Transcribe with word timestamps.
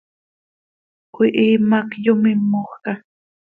Cöihiim 1.15 1.69
hac 1.75 1.89
yomímojca. 2.05 2.91